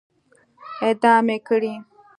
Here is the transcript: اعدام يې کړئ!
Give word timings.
اعدام 0.85 1.27
يې 1.33 1.37
کړئ! 1.47 1.73